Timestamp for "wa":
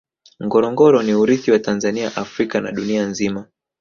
1.53-1.59